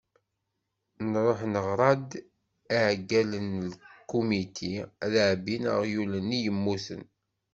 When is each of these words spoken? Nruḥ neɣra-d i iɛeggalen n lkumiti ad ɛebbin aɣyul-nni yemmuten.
Nruḥ 1.11 1.39
neɣra-d 1.53 2.09
i 2.19 2.21
iɛeggalen 2.75 3.47
n 3.57 3.67
lkumiti 4.03 4.73
ad 5.03 5.13
ɛebbin 5.29 5.63
aɣyul-nni 5.73 6.39
yemmuten. 6.45 7.03